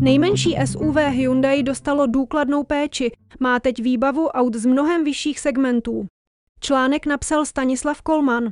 [0.00, 6.06] Nejmenší SUV Hyundai dostalo důkladnou péči, má teď výbavu aut z mnohem vyšších segmentů.
[6.60, 8.50] Článek napsal Stanislav Kolman.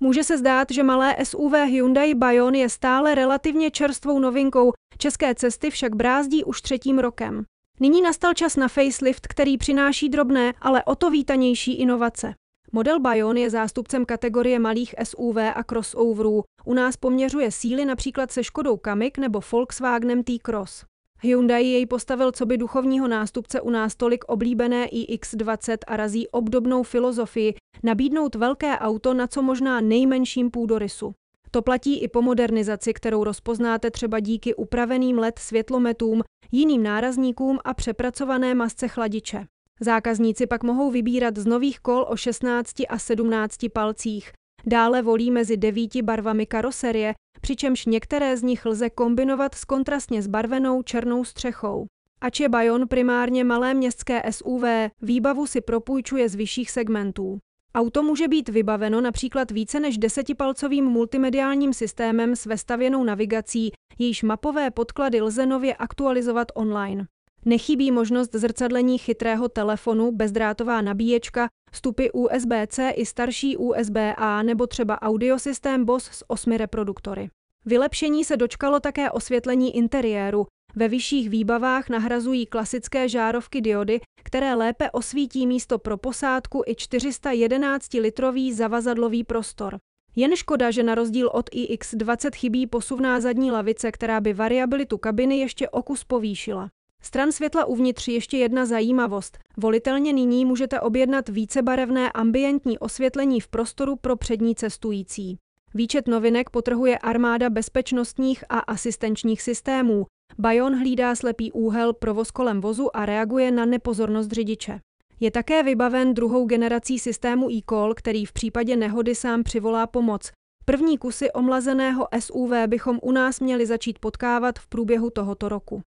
[0.00, 5.70] Může se zdát, že malé SUV Hyundai Bayon je stále relativně čerstvou novinkou, české cesty
[5.70, 7.44] však brázdí už třetím rokem.
[7.80, 12.34] Nyní nastal čas na facelift, který přináší drobné, ale o to vítanější inovace.
[12.72, 16.42] Model Bayon je zástupcem kategorie malých SUV a crossoverů.
[16.64, 20.84] U nás poměřuje síly například se Škodou Kamik nebo Volkswagenem T-Cross.
[21.22, 26.82] Hyundai jej postavil co by duchovního nástupce u nás tolik oblíbené iX20 a razí obdobnou
[26.82, 31.12] filozofii nabídnout velké auto na co možná nejmenším půdorysu.
[31.50, 37.74] To platí i po modernizaci, kterou rozpoznáte třeba díky upraveným LED světlometům, jiným nárazníkům a
[37.74, 39.46] přepracované masce chladiče.
[39.82, 44.32] Zákazníci pak mohou vybírat z nových kol o 16 a 17 palcích.
[44.66, 50.82] Dále volí mezi devíti barvami karoserie, přičemž některé z nich lze kombinovat s kontrastně zbarvenou
[50.82, 51.86] černou střechou.
[52.20, 54.64] Ač je Bayon primárně malé městské SUV,
[55.02, 57.38] výbavu si propůjčuje z vyšších segmentů.
[57.74, 64.70] Auto může být vybaveno například více než desetipalcovým multimediálním systémem s vestavěnou navigací, jejíž mapové
[64.70, 67.06] podklady lze nově aktualizovat online.
[67.44, 75.84] Nechybí možnost zrcadlení chytrého telefonu, bezdrátová nabíječka, vstupy USB-C i starší USB-A nebo třeba audiosystém
[75.84, 77.30] BOS s osmi reproduktory.
[77.64, 80.46] Vylepšení se dočkalo také osvětlení interiéru.
[80.76, 88.52] Ve vyšších výbavách nahrazují klasické žárovky diody, které lépe osvítí místo pro posádku i 411-litrový
[88.52, 89.78] zavazadlový prostor.
[90.16, 95.38] Jen škoda, že na rozdíl od iX20 chybí posuvná zadní lavice, která by variabilitu kabiny
[95.38, 96.70] ještě o kus povýšila.
[97.02, 99.38] Stran světla uvnitř ještě jedna zajímavost.
[99.56, 105.38] Volitelně nyní můžete objednat vícebarevné ambientní osvětlení v prostoru pro přední cestující.
[105.74, 110.06] Výčet novinek potrhuje armáda bezpečnostních a asistenčních systémů.
[110.38, 114.80] Bayon hlídá slepý úhel, provoz kolem vozu a reaguje na nepozornost řidiče.
[115.20, 120.30] Je také vybaven druhou generací systému e-call, který v případě nehody sám přivolá pomoc.
[120.64, 125.82] První kusy omlazeného SUV bychom u nás měli začít potkávat v průběhu tohoto roku.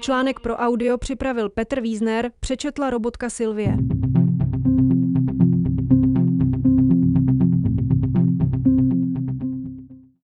[0.00, 3.76] Článek pro audio připravil Petr Vízner, přečetla robotka Silvie.